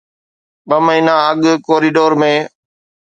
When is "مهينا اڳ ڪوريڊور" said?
0.85-2.11